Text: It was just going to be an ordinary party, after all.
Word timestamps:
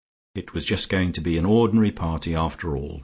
It 0.33 0.55
was 0.55 0.65
just 0.65 0.89
going 0.89 1.11
to 1.11 1.21
be 1.21 1.37
an 1.37 1.45
ordinary 1.45 1.91
party, 1.91 2.33
after 2.33 2.75
all. 2.75 2.99